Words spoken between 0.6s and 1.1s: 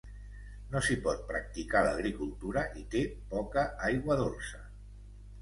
No s'hi